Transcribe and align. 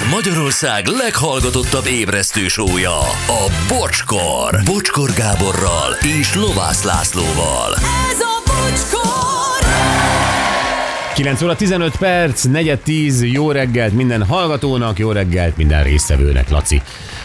Ez 0.00 0.10
Magyarország 0.10 0.86
leghallgatottabb 0.86 1.86
ébresztő 1.86 2.48
sója, 2.48 2.98
a 3.26 3.52
Bocskor. 3.68 4.60
Bocskor 4.64 5.10
Gáborral 5.12 5.92
és 6.20 6.34
Lovász 6.34 6.82
Lászlóval. 6.82 7.74
Ez 8.10 8.20
a 8.20 8.42
bocskor! 8.46 9.68
9 11.14 11.42
óra 11.42 11.56
15 11.56 11.96
perc, 11.96 12.44
negyed 12.44 12.78
10, 12.78 13.22
jó 13.22 13.50
reggelt 13.50 13.92
minden 13.92 14.24
hallgatónak, 14.24 14.98
jó 14.98 15.12
reggelt 15.12 15.56
minden 15.56 15.82
résztvevőnek, 15.82 16.50
Laci. 16.50 16.82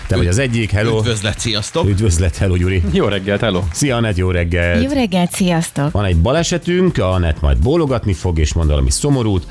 Te 0.07 0.15
vagy 0.15 0.27
az 0.27 0.37
egyik, 0.37 0.71
hello. 0.71 0.97
Üdvözlet, 0.97 1.39
sziasztok! 1.39 1.87
Üdvözlet, 1.87 2.37
hello 2.37 2.55
Gyuri. 2.55 2.83
Jó 2.91 3.05
reggelt, 3.05 3.41
hello! 3.41 3.63
Szia, 3.71 3.95
Anett, 3.95 4.17
jó 4.17 4.31
reggelt. 4.31 4.83
Jó 4.83 4.91
reggelt, 4.91 5.31
sziasztok! 5.31 5.91
Van 5.91 6.05
egy 6.05 6.17
balesetünk, 6.17 6.97
Anett 6.97 7.41
majd 7.41 7.57
bólogatni 7.57 8.13
fog, 8.13 8.39
és 8.39 8.53
mond 8.53 8.69
valami 8.69 8.91
szomorút. 8.91 9.45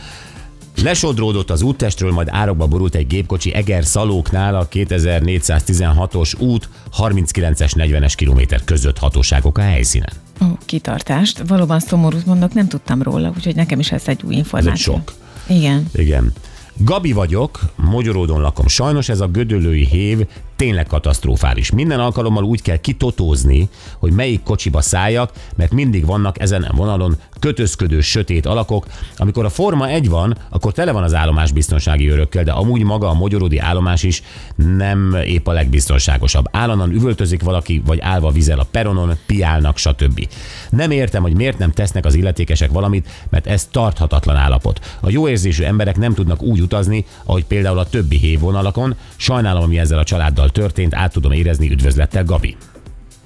Lesodródott 0.83 1.51
az 1.51 1.63
úttestről, 1.63 2.13
majd 2.13 2.29
árokba 2.31 2.67
borult 2.67 2.95
egy 2.95 3.07
gépkocsi 3.07 3.55
Eger 3.55 3.85
Szalóknál 3.85 4.55
a 4.55 4.69
2416-os 4.69 6.41
út 6.41 6.69
39-es 6.99 7.73
40-es 7.75 8.13
kilométer 8.17 8.65
között 8.65 8.99
hatóságok 8.99 9.59
a 9.59 9.63
helyszínen. 9.63 10.13
Ó, 10.43 10.47
kitartást. 10.65 11.43
Valóban 11.47 11.81
szomorút 11.81 12.27
mondok, 12.27 12.55
nem 12.55 12.69
tudtam 12.69 13.03
róla, 13.03 13.33
úgyhogy 13.37 13.55
nekem 13.55 13.79
is 13.79 13.93
ez 13.93 14.03
egy 14.07 14.21
új 14.25 14.35
információ. 14.35 14.95
sok. 14.95 15.13
Igen. 15.49 15.87
Igen. 15.95 16.33
Gabi 16.77 17.13
vagyok, 17.13 17.61
Magyaródon 17.77 18.41
lakom. 18.41 18.69
Sajnos 18.69 19.09
ez 19.09 19.21
a 19.21 19.27
gödöllői 19.27 19.85
hév 19.87 20.27
tényleg 20.57 20.87
katasztrofális. 20.87 21.71
Minden 21.71 22.01
alkalommal 22.01 22.45
úgy 22.45 22.63
kell 22.63 22.77
kitotózni, 22.77 23.69
hogy 23.99 24.13
melyik 24.13 24.43
kocsiba 24.43 24.81
szálljak, 24.81 25.33
mert 25.57 25.73
mindig 25.73 26.07
vannak 26.07 26.41
ezen 26.41 26.63
a 26.63 26.75
vonalon 26.77 27.17
kötözködő 27.41 28.01
sötét 28.01 28.47
alakok. 28.47 28.87
Amikor 29.17 29.45
a 29.45 29.49
Forma 29.49 29.89
egy 29.89 30.09
van, 30.09 30.37
akkor 30.51 30.73
tele 30.73 30.93
van 30.93 31.03
az 31.03 31.15
állomás 31.15 31.53
biztonsági 31.53 32.09
örökkel, 32.09 32.45
de 32.45 32.53
amúgy 32.53 32.83
maga 32.83 33.09
a 33.09 33.15
magyaródi 33.15 33.59
állomás 33.59 34.03
is 34.03 34.23
nem 34.57 35.17
épp 35.25 35.47
a 35.47 35.53
legbiztonságosabb. 35.53 36.45
Állandóan 36.51 36.91
üvöltözik 36.91 37.43
valaki, 37.43 37.83
vagy 37.87 38.01
állva 38.01 38.31
vizel 38.31 38.59
a 38.59 38.67
peronon, 38.71 39.17
piálnak, 39.27 39.79
stb. 39.79 40.29
Nem 40.71 40.91
értem, 40.91 41.23
hogy 41.23 41.35
miért 41.35 41.59
nem 41.59 41.73
tesznek 41.73 42.05
az 42.05 42.15
illetékesek 42.15 42.71
valamit, 42.71 43.09
mert 43.31 43.47
ez 43.47 43.69
tarthatatlan 43.71 44.37
állapot. 44.37 44.81
A 45.01 45.11
jó 45.11 45.29
érzésű 45.29 45.63
emberek 45.63 45.97
nem 45.97 46.15
tudnak 46.15 46.43
úgy 46.43 46.61
utazni, 46.61 47.05
ahogy 47.25 47.45
például 47.45 47.79
a 47.79 47.89
többi 47.89 48.17
hévvonalakon. 48.17 48.95
Sajnálom, 49.17 49.63
ami 49.63 49.79
ezzel 49.79 49.99
a 49.99 50.05
családdal 50.05 50.44
történt, 50.51 50.95
át 50.95 51.13
tudom 51.13 51.33
érezni, 51.33 51.71
üdvözlettel 51.71 52.25
Gabi. 52.25 52.57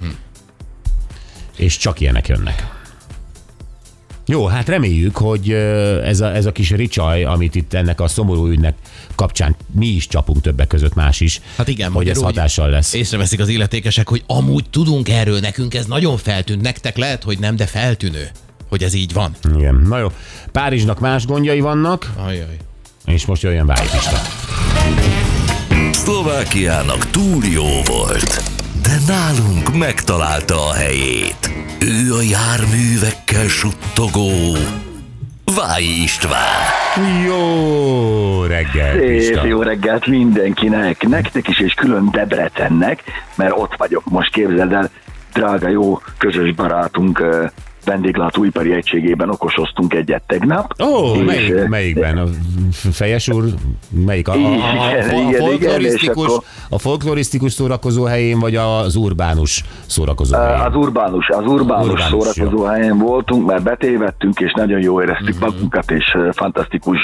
Hm. 0.00 0.06
És 1.56 1.76
csak 1.76 2.00
ilyenek 2.00 2.28
jönnek. 2.28 2.76
Jó, 4.30 4.46
hát 4.46 4.68
reméljük, 4.68 5.16
hogy 5.16 5.50
ez 6.04 6.20
a, 6.20 6.34
ez 6.34 6.46
a 6.46 6.52
kis 6.52 6.70
ricsaj, 6.70 7.24
amit 7.24 7.54
itt 7.54 7.74
ennek 7.74 8.00
a 8.00 8.08
szomorú 8.08 8.46
ügynek 8.46 8.74
kapcsán 9.14 9.56
mi 9.72 9.86
is 9.86 10.06
csapunk 10.06 10.40
többek 10.40 10.66
között 10.66 10.94
más 10.94 11.20
is, 11.20 11.40
Hát 11.56 11.68
igen, 11.68 11.92
hogy 11.92 12.08
ez 12.08 12.22
hatással 12.22 12.68
lesz. 12.68 12.94
Észreveszik 12.94 13.40
az 13.40 13.48
illetékesek, 13.48 14.08
hogy 14.08 14.22
amúgy 14.26 14.64
tudunk 14.70 15.08
erről 15.08 15.40
nekünk, 15.40 15.74
ez 15.74 15.86
nagyon 15.86 16.16
feltűnt. 16.16 16.62
Nektek 16.62 16.96
lehet, 16.96 17.22
hogy 17.22 17.38
nem, 17.38 17.56
de 17.56 17.66
feltűnő, 17.66 18.28
hogy 18.68 18.82
ez 18.82 18.94
így 18.94 19.12
van. 19.12 19.34
Igen, 19.56 19.74
na 19.74 19.98
jó. 19.98 20.12
Párizsnak 20.52 21.00
más 21.00 21.26
gondjai 21.26 21.60
vannak, 21.60 22.12
Ajaj. 22.16 22.56
és 23.06 23.26
most 23.26 23.42
jöjjön 23.42 23.66
Váj 23.66 23.86
Pista. 23.92 24.20
Szlovákiának 25.98 27.10
túl 27.10 27.44
jó 27.44 27.94
volt, 27.94 28.42
de 28.82 28.96
nálunk 29.06 29.78
megtalálta 29.78 30.54
a 30.68 30.72
helyét. 30.72 31.50
Ő 31.80 32.14
a 32.14 32.22
járművekkel 32.22 33.48
suttogó 33.48 34.56
Váj 35.56 35.82
István. 35.82 36.62
Jó 37.26 38.42
reggel, 38.42 39.20
Szép 39.20 39.40
jó 39.44 39.62
reggelt 39.62 40.06
mindenkinek, 40.06 41.08
nektek 41.08 41.48
is 41.48 41.60
és 41.60 41.74
külön 41.74 42.08
Debrecennek, 42.10 43.02
mert 43.34 43.52
ott 43.56 43.74
vagyok 43.76 44.04
most, 44.04 44.32
képzeld 44.32 44.72
el, 44.72 44.90
drága 45.32 45.68
jó 45.68 46.00
közös 46.18 46.54
barátunk 46.54 47.24
vendéglátóipari 47.88 48.72
egységében 48.74 49.30
okosoztunk 49.30 49.94
egyet 49.94 50.22
tegnap. 50.26 50.74
Ó, 50.82 51.14
És, 51.14 51.24
melyik, 51.24 51.52
ö, 51.54 51.66
melyik 51.68 51.96
a 52.02 52.24
Fejes 52.92 53.28
úr, 53.28 53.44
melyik? 54.04 54.28
A, 54.28 54.32
a, 54.32 54.36
a, 54.36 54.98
a, 54.98 55.32
folklorisztikus, 55.38 56.26
és 56.26 56.36
a 56.70 56.78
folklorisztikus 56.78 57.52
szórakozó 57.52 58.04
helyén, 58.04 58.38
vagy 58.38 58.56
az 58.56 58.96
urbánus 58.96 59.64
szórakozó 59.86 60.36
helyén? 60.36 60.60
Az 60.60 60.74
urbánus, 60.74 61.28
az 61.28 61.46
urbánus, 61.46 61.88
Urbánus, 61.88 62.24
szórakozó 62.24 62.64
helyen 62.64 62.98
voltunk, 62.98 63.46
mert 63.46 63.62
betévettünk, 63.62 64.40
és 64.40 64.52
nagyon 64.56 64.80
jó 64.80 65.02
éreztük 65.02 65.34
Mhm. 65.34 65.44
magunkat, 65.44 65.90
és 65.90 66.14
ö, 66.14 66.28
fantasztikus 66.32 66.98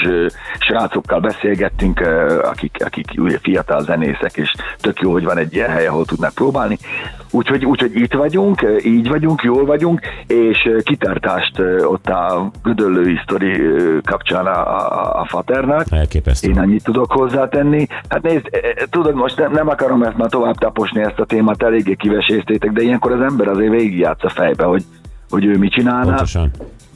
srácokkal 0.59 1.19
beszélgettünk, 1.19 1.99
akik, 2.43 2.77
akik 2.85 3.05
ugye 3.17 3.37
fiatal 3.41 3.83
zenészek, 3.83 4.31
és 4.35 4.51
tök 4.81 4.99
jó, 4.99 5.11
hogy 5.11 5.23
van 5.23 5.37
egy 5.37 5.53
ilyen 5.53 5.69
hely, 5.69 5.87
ahol 5.87 6.05
tudnak 6.05 6.33
próbálni. 6.33 6.77
Úgyhogy, 7.35 7.65
úgyhogy 7.65 7.95
itt 7.95 8.13
vagyunk, 8.13 8.61
ö, 8.61 8.77
így 8.83 9.07
vagyunk, 9.09 9.41
jól 9.41 9.65
vagyunk, 9.65 9.99
és 10.27 10.65
ö, 10.65 10.77
kitartást 10.81 11.59
ö, 11.59 11.83
ott 11.83 12.07
a 12.07 12.51
gödöllői 12.63 13.19
sztori 13.23 13.61
kapcsán 14.03 14.45
a, 14.45 14.77
a, 14.77 15.19
a. 15.19 15.43
Elképesztő. 15.89 16.49
Én 16.49 16.59
annyit 16.59 16.83
tudok 16.83 17.11
hozzátenni. 17.11 17.87
Hát 18.09 18.21
nézd, 18.21 18.47
eh, 18.51 18.61
tudod, 18.89 19.15
most 19.15 19.37
nem, 19.37 19.51
nem 19.51 19.67
akarom 19.67 20.03
ezt 20.03 20.17
már 20.17 20.29
tovább 20.29 20.55
taposni 20.55 21.01
ezt 21.01 21.19
a 21.19 21.25
témát, 21.25 21.63
eléggé 21.63 21.95
kiveséztétek, 21.95 22.71
de 22.71 22.81
ilyenkor 22.81 23.11
az 23.11 23.21
ember 23.21 23.47
azért 23.47 23.71
végigjátsz 23.71 24.23
a 24.23 24.29
fejbe, 24.29 24.63
hogy, 24.63 24.83
hogy 25.29 25.45
ő 25.45 25.57
mit 25.57 25.71
csinálna. 25.71 26.05
Pontosan. 26.05 26.51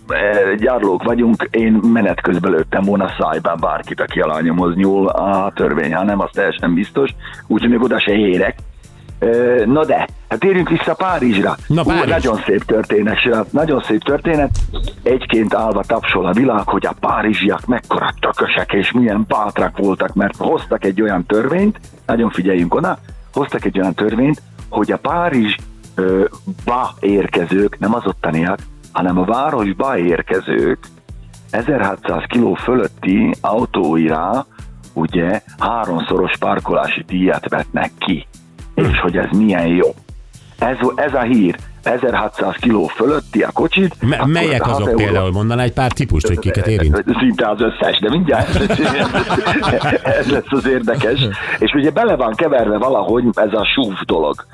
Eh, 0.08 0.56
Gyárlók 0.56 1.04
vagyunk, 1.04 1.48
én 1.52 1.72
menet 1.72 2.22
közben 2.22 2.52
lőttem 2.52 2.84
volna 2.84 3.10
szájban 3.20 3.58
bárkit, 3.60 4.02
aki 4.02 4.20
a 4.20 4.28
lányomhoz 4.28 4.76
nyúl 4.76 5.08
a 5.08 5.52
törvény, 5.56 5.94
ha 5.94 6.04
nem, 6.04 6.20
az 6.20 6.30
teljesen 6.34 6.74
biztos, 6.74 7.10
úgyhogy 7.48 7.70
még 7.70 7.82
oda 7.82 8.00
se 8.00 8.12
érek. 8.12 8.56
Na 9.66 9.86
de, 9.86 10.08
hát 10.30 10.40
térjünk 10.40 10.70
vissza 10.70 10.94
Párizsra. 10.94 11.56
Na, 11.68 11.84
Párizs. 11.84 12.10
nagyon 12.10 12.42
szép 12.46 12.64
történet, 12.64 13.20
srác, 13.20 13.52
nagyon 13.52 13.84
szép 13.84 14.04
történet. 14.04 14.50
Egyként 15.04 15.54
állva 15.54 15.84
tapsol 15.84 16.26
a 16.26 16.34
világ, 16.34 16.68
hogy 16.68 16.86
a 16.86 16.94
párizsiak 17.00 17.66
mekkora 17.66 18.14
tökösek 18.20 18.74
és 18.74 18.92
milyen 18.92 19.26
bátrak 19.28 19.78
voltak, 19.78 20.14
mert 20.14 20.36
hoztak 20.36 20.86
egy 20.86 21.02
olyan 21.02 21.26
törvényt, 21.26 21.80
nagyon 22.06 22.30
figyeljünk 22.30 22.74
oda, 22.74 23.00
hoztak 23.34 23.66
egy 23.66 23.80
olyan 23.80 23.94
törvényt, 23.94 24.42
hogy 24.70 24.92
a 24.92 24.98
Párizsba 24.98 26.94
érkezők, 27.00 27.80
nem 27.80 27.94
az 27.94 28.06
ottaniak, 28.06 28.60
hanem 28.92 29.18
a 29.18 29.26
városba 29.26 29.98
érkezők 29.98 30.80
1600 31.50 32.24
kiló 32.28 32.54
fölötti 32.54 33.34
autóira 33.42 34.46
ugye 34.94 35.42
háromszoros 35.60 36.38
parkolási 36.40 37.04
díjat 37.08 37.50
vetnek 37.50 37.92
ki. 37.98 38.28
És 38.88 39.00
hogy 39.00 39.18
ez 39.18 39.38
milyen 39.38 39.68
jó. 39.68 39.88
Ez, 40.60 40.78
ez 40.96 41.14
a 41.14 41.22
hír, 41.22 41.56
1600 41.84 42.56
kiló 42.56 42.88
fölötti 42.88 43.42
a 43.42 43.52
kocsit. 43.52 43.96
Me- 44.02 44.26
melyek 44.26 44.68
azok 44.68 44.88
euró- 44.88 44.98
például? 44.98 45.32
Mondaná 45.32 45.64
egy 45.64 45.74
pár 45.74 45.92
típust, 45.92 46.28
hogy 46.28 46.40
kiket 46.40 46.68
érint? 46.68 47.04
Szinte 47.20 47.50
az 47.50 47.62
összes, 47.62 48.00
de 48.00 48.10
mindjárt 48.10 48.56
ez 50.20 50.32
lesz 50.32 50.46
az 50.50 50.68
érdekes. 50.68 51.20
És 51.60 51.74
ugye 51.74 51.92
bele 51.92 52.16
van 52.16 52.34
keverve 52.36 52.78
valahogy 52.78 53.24
ez 53.34 53.54
a 53.54 53.66
SUV 53.66 54.06
dolog 54.06 54.46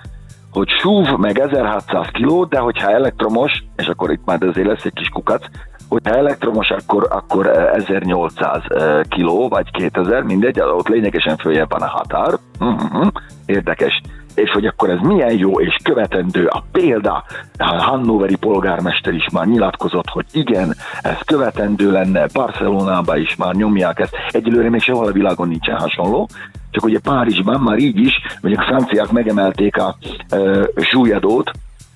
hogy 0.56 0.70
SUV 0.82 1.20
meg 1.20 1.40
1600 1.40 2.08
kiló, 2.12 2.46
de 2.46 2.60
hogyha 2.60 2.92
elektromos, 2.92 3.52
és 3.76 3.86
akkor 3.88 4.12
itt 4.12 4.26
már 4.26 4.44
azért 4.44 4.68
lesz 4.68 4.86
egy 4.86 4.94
kis 4.94 5.10
kukac, 5.10 5.46
hogyha 5.90 6.16
elektromos, 6.16 6.70
akkor, 6.70 7.08
akkor 7.10 7.48
eh, 7.48 7.74
1800 7.74 8.62
eh, 8.68 9.02
kiló, 9.10 9.48
vagy 9.48 9.72
2000, 9.72 10.24
mindegy, 10.24 10.60
ott 10.60 10.88
lényegesen 10.88 11.38
följebb 11.38 11.72
van 11.72 11.82
a 11.82 11.90
határ. 11.90 12.34
Mhm, 12.60 13.08
Érdekes. 13.46 14.02
És 14.36 14.52
hogy 14.52 14.66
akkor 14.66 14.90
ez 14.90 15.00
milyen 15.02 15.38
jó 15.38 15.60
és 15.60 15.78
követendő 15.84 16.46
a 16.46 16.64
példa. 16.72 17.24
A 17.58 17.84
Hannoveri 17.84 18.36
polgármester 18.36 19.14
is 19.14 19.28
már 19.34 19.46
nyilatkozott, 19.46 20.10
hogy 20.10 20.26
igen, 20.32 20.76
ez 21.02 21.18
követendő 21.26 21.92
lenne, 21.92 22.28
Barcelonában 22.34 23.18
is 23.18 23.36
már 23.36 23.54
nyomják 23.54 24.00
ezt. 24.00 24.16
Egyelőre 24.32 24.70
még 24.70 24.82
sehol 24.82 25.08
a 25.08 25.12
világon 25.12 25.48
nincsen 25.48 25.78
hasonló, 25.78 26.30
csak 26.72 26.84
ugye 26.84 27.00
Párizsban 27.00 27.62
már 27.62 27.78
így 27.78 27.98
is, 27.98 28.14
mondjuk 28.42 28.64
franciák 28.64 29.12
megemelték 29.12 29.78
a 29.78 29.96
e, 30.30 30.38
súlyadót, 30.76 31.52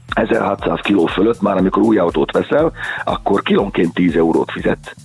1600 0.10 0.80
kiló 0.82 1.06
fölött, 1.06 1.42
már 1.42 1.58
amikor 1.58 1.84
új 1.84 1.98
autót 1.98 2.32
veszel, 2.32 2.72
akkor 3.04 3.42
kilónként 3.42 3.94
10 3.94 4.16
eurót 4.16 4.52
fizet 4.52 4.96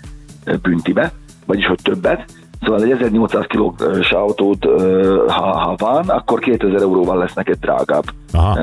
büntibe, 0.63 1.13
vagyis 1.47 1.67
hogy 1.67 1.81
többet. 1.83 2.25
Szóval 2.61 2.83
egy 2.83 2.91
1800 2.91 3.45
kilós 3.47 4.13
autót, 4.13 4.65
ha, 5.27 5.59
ha 5.59 5.75
van, 5.79 6.09
akkor 6.09 6.39
2000 6.39 6.81
euróval 6.81 7.19
lesz 7.19 7.35
neked 7.35 7.59
drágább. 7.61 8.05
Aha. 8.33 8.59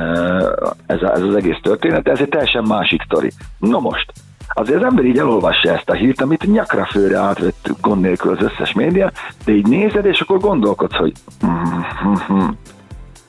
Ez, 0.85 1.01
ez 1.01 1.21
az 1.21 1.35
egész 1.35 1.59
történet, 1.61 2.07
ez 2.07 2.19
egy 2.19 2.29
teljesen 2.29 2.63
másik 2.63 3.01
sztori. 3.01 3.31
No 3.59 3.79
most, 3.79 4.13
azért 4.53 4.77
az 4.77 4.85
ember 4.85 5.05
így 5.05 5.17
elolvassa 5.17 5.69
ezt 5.69 5.89
a 5.89 5.93
hírt, 5.93 6.21
amit 6.21 6.51
nyakra 6.51 6.85
főre 6.85 7.17
átvett 7.17 7.69
gond 7.81 8.01
nélkül 8.01 8.31
az 8.31 8.43
összes 8.43 8.73
média, 8.73 9.11
de 9.45 9.51
így 9.51 9.67
nézed, 9.67 10.05
és 10.05 10.19
akkor 10.19 10.39
gondolkodsz, 10.39 10.95
hogy 10.95 11.13
mm-hmm. 11.45 12.49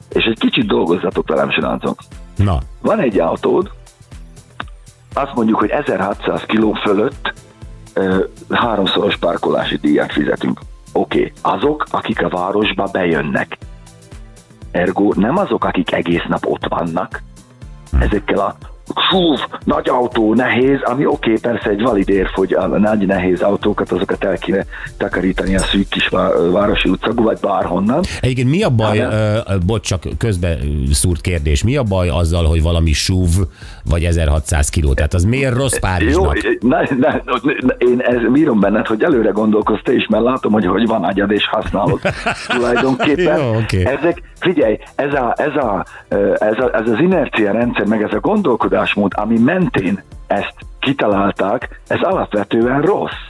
és 0.08 0.24
egy 0.24 0.38
kicsit 0.38 0.66
dolgozzatok 0.66 1.28
velem, 1.28 1.50
srácok. 1.50 1.98
Na, 2.36 2.58
Van 2.80 3.00
egy 3.00 3.18
autód, 3.18 3.70
azt 5.14 5.34
mondjuk, 5.34 5.58
hogy 5.58 5.70
1600 5.70 6.42
kiló 6.42 6.72
fölött 6.72 7.32
ö, 7.92 8.24
háromszoros 8.50 9.16
parkolási 9.16 9.76
díjat 9.76 10.12
fizetünk. 10.12 10.60
Oké, 10.92 11.18
okay. 11.18 11.32
azok, 11.56 11.86
akik 11.90 12.22
a 12.22 12.28
városba 12.28 12.88
bejönnek. 12.92 13.58
Ergo 14.70 15.12
nem 15.16 15.36
azok, 15.36 15.64
akik 15.64 15.92
egész 15.92 16.24
nap 16.28 16.46
ott 16.46 16.66
vannak, 16.68 17.22
ezekkel 17.98 18.38
a 18.38 18.56
súv, 19.10 19.38
nagy 19.64 19.88
autó, 19.88 20.34
nehéz, 20.34 20.78
ami 20.82 21.06
oké, 21.06 21.34
okay, 21.34 21.52
persze 21.52 21.70
egy 21.70 21.82
valid 21.82 22.08
érv, 22.08 22.28
hogy 22.34 22.52
a 22.52 22.66
nagy 22.66 23.06
nehéz 23.06 23.40
autókat, 23.40 23.92
azokat 23.92 24.24
el 24.24 24.38
kéne 24.38 24.64
takarítani 24.96 25.54
a 25.54 25.58
szűk 25.58 25.88
kis 25.88 26.08
vá- 26.08 26.32
városi 26.50 26.88
utcákba, 26.88 27.22
vagy 27.22 27.38
bárhonnan. 27.40 28.02
Egyébként 28.20 28.50
mi 28.50 28.62
a 28.62 28.70
baj, 28.70 28.98
uh, 28.98 29.08
bocs, 29.66 29.86
csak 29.86 30.02
közbe 30.18 30.58
szúrt 30.92 31.20
kérdés, 31.20 31.64
mi 31.64 31.76
a 31.76 31.82
baj 31.82 32.08
azzal, 32.08 32.44
hogy 32.44 32.62
valami 32.62 32.92
SUV 32.92 33.30
vagy 33.84 34.04
1600 34.04 34.68
kiló? 34.68 34.94
Tehát 34.94 35.14
az 35.14 35.24
miért 35.24 35.54
rossz 35.54 35.72
Jó, 35.72 35.78
Párizsnak? 35.80 36.38
ne, 36.60 36.80
ne, 36.80 37.20
ne, 37.60 37.74
én 37.78 38.00
ez 38.00 38.32
bírom 38.32 38.60
benned, 38.60 38.86
hogy 38.86 39.02
előre 39.02 39.30
gondolkoztál 39.30 39.94
is, 39.94 40.06
mert 40.06 40.24
látom, 40.24 40.52
hogy, 40.52 40.66
hogy 40.66 40.86
van 40.86 41.04
agyad 41.04 41.30
és 41.30 41.48
használod 41.48 42.00
tulajdonképpen. 42.56 43.38
Jó, 43.38 43.56
oké. 43.56 43.84
Ezek, 43.84 44.22
figyelj, 44.42 44.78
ez, 44.94 45.14
a, 45.14 45.34
ez, 45.36 45.56
a, 45.56 45.84
ez, 46.38 46.58
a, 46.58 46.74
ez 46.74 46.88
az 46.88 46.98
inercia 46.98 47.52
rendszer, 47.52 47.86
meg 47.86 48.02
ez 48.02 48.12
a 48.12 48.20
gondolkodásmód, 48.20 49.12
ami 49.16 49.38
mentén 49.38 50.02
ezt 50.26 50.54
kitalálták, 50.78 51.80
ez 51.88 52.00
alapvetően 52.00 52.80
rossz. 52.80 53.20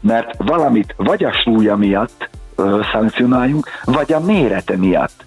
Mert 0.00 0.34
valamit 0.36 0.94
vagy 0.96 1.24
a 1.24 1.32
súlya 1.32 1.76
miatt 1.76 2.28
ö, 2.56 2.80
szankcionáljunk, 2.92 3.68
vagy 3.84 4.12
a 4.12 4.20
mérete 4.20 4.76
miatt. 4.76 5.24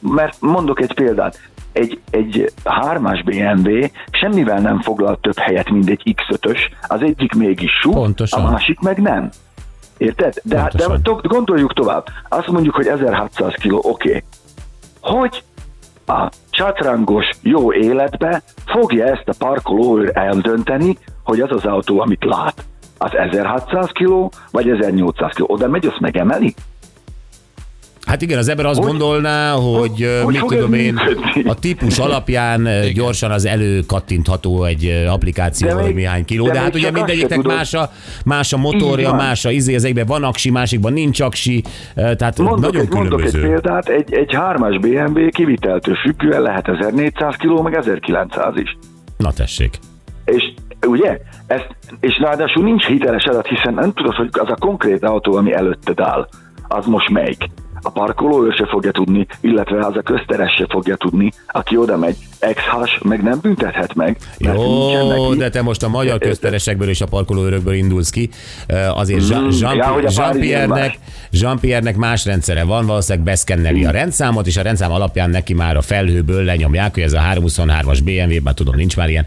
Mert 0.00 0.36
mondok 0.40 0.80
egy 0.80 0.94
példát, 0.94 1.38
egy, 1.72 2.00
egy 2.10 2.52
hármas 2.64 3.22
BMW 3.22 3.86
semmivel 4.10 4.60
nem 4.60 4.80
foglal 4.80 5.18
több 5.20 5.38
helyet, 5.38 5.70
mint 5.70 5.88
egy 5.88 6.14
X5-ös, 6.16 6.58
az 6.88 7.02
egyik 7.02 7.32
mégis 7.32 7.70
sú, 7.80 7.90
Pontosan. 7.90 8.44
a 8.44 8.50
másik 8.50 8.80
meg 8.80 8.98
nem. 8.98 9.30
Érted? 9.96 10.34
De, 10.42 10.58
hát- 10.58 10.76
de 10.76 10.84
to- 11.02 11.26
gondoljuk 11.26 11.74
tovább. 11.74 12.06
Azt 12.28 12.46
mondjuk, 12.46 12.74
hogy 12.74 12.86
1600 12.86 13.54
kg, 13.54 13.72
oké. 13.72 14.08
Okay. 14.08 14.22
Hogy 15.08 15.42
a 16.06 16.30
csatrangos 16.50 17.30
jó 17.42 17.72
életbe 17.72 18.42
fogja 18.66 19.06
ezt 19.06 19.28
a 19.28 19.34
parkolóőr 19.38 20.10
eldönteni, 20.14 20.98
hogy 21.24 21.40
az 21.40 21.50
az 21.50 21.64
autó, 21.64 22.00
amit 22.00 22.24
lát, 22.24 22.64
az 22.98 23.14
1600 23.14 23.90
kg, 23.92 24.28
vagy 24.50 24.68
1800 24.68 25.32
kg. 25.32 25.50
Oda 25.50 25.68
megy, 25.68 25.86
azt 25.86 26.00
megemeli? 26.00 26.54
Hát 28.08 28.22
igen, 28.22 28.38
az 28.38 28.48
ember 28.48 28.66
azt 28.66 28.78
Hogy- 28.78 28.88
gondolná, 28.88 29.52
hogy, 29.52 30.20
hogy 30.24 30.34
mit 30.34 30.44
tudom 30.44 30.72
én, 30.72 30.92
működni? 30.92 31.42
a 31.50 31.54
típus 31.54 31.98
alapján 31.98 32.68
gyorsan 32.94 33.30
az 33.30 33.46
előkattintható 33.46 34.64
egy 34.64 35.04
applikáció, 35.08 35.78
hogy 35.78 35.94
néhány 35.94 36.24
kiló. 36.24 36.46
de 36.46 36.52
De, 36.52 36.58
hát 36.58 36.74
ugye 36.74 36.90
mindegyiknek 36.90 37.42
más 37.42 37.74
a, 37.74 37.90
más 38.24 38.52
a 38.52 38.56
motorja, 38.56 39.12
más 39.12 39.44
a 39.44 39.50
izé, 39.50 39.74
az 39.74 39.88
van 40.06 40.24
aksi, 40.24 40.50
másikban 40.50 40.92
nincs 40.92 41.20
aksi, 41.20 41.62
tehát 41.94 42.38
Mondok, 42.38 42.60
nagyon 42.60 42.80
egy, 42.80 42.88
mondok 42.92 43.20
egy 43.22 43.30
különböző. 43.30 43.40
példát, 43.40 43.88
egy, 43.88 44.14
egy 44.14 44.34
hármas 44.34 44.78
BMW 44.78 45.28
kiviteltől 45.30 45.94
függően 45.94 46.42
lehet 46.42 46.68
1400 46.68 47.34
kg, 47.36 47.62
meg 47.62 47.74
1900 47.74 48.52
is. 48.56 48.76
Na 49.16 49.32
tessék. 49.32 49.78
És 50.24 50.52
ugye, 50.86 51.18
ezt, 51.46 51.68
és 52.00 52.18
ráadásul 52.20 52.64
nincs 52.64 52.84
hiteles 52.86 53.24
adat, 53.24 53.46
hiszen 53.46 53.74
nem 53.74 53.92
tudod, 53.92 54.14
hogy 54.14 54.28
az 54.32 54.48
a 54.50 54.56
konkrét 54.58 55.04
autó, 55.04 55.36
ami 55.36 55.52
előtted 55.54 56.00
áll, 56.00 56.28
az 56.68 56.86
most 56.86 57.08
melyik. 57.10 57.44
A 57.82 57.90
parkoló 57.90 58.50
se 58.50 58.66
fogja 58.66 58.90
tudni, 58.90 59.26
illetve 59.40 59.86
az 59.86 59.96
a 59.96 60.02
közteres 60.02 60.54
se 60.54 60.66
fogja 60.68 60.96
tudni, 60.96 61.32
aki 61.46 61.76
oda 61.76 61.96
megy. 61.96 62.16
Ex-has 62.40 62.98
meg 63.02 63.22
nem 63.22 63.38
büntethet 63.42 63.94
meg, 63.94 64.16
Jó, 64.38 65.08
neki. 65.08 65.36
de 65.38 65.48
te 65.50 65.62
most 65.62 65.82
a 65.82 65.88
magyar 65.88 66.18
közteresekből 66.18 66.88
és 66.88 67.00
a 67.00 67.06
parkolóőrökből 67.06 67.74
indulsz 67.74 68.10
ki. 68.10 68.28
Azért 68.94 69.28
Jean- 69.28 69.44
Mm, 69.44 69.48
Jean- 69.60 69.80
a 69.80 70.00
Jean-Pierre-nek 70.16 70.78
Párizsban 70.78 71.06
Jean-Pierre-nek 71.30 71.96
más 71.96 72.24
rendszere 72.24 72.64
van, 72.64 72.86
valószínűleg 72.86 73.24
beszkenneli 73.26 73.84
a 73.84 73.90
rendszámot, 73.90 74.46
és 74.46 74.56
a 74.56 74.62
rendszám 74.62 74.92
alapján 74.92 75.30
neki 75.30 75.54
már 75.54 75.76
a 75.76 75.80
felhőből 75.82 76.44
lenyomják, 76.44 76.94
hogy 76.94 77.02
ez 77.02 77.12
a 77.12 77.20
323-as 77.34 77.98
BMW, 78.04 78.42
már 78.42 78.54
tudom, 78.54 78.76
nincs 78.76 78.96
már 78.96 79.08
ilyen, 79.08 79.26